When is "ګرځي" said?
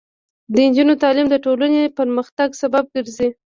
2.93-3.29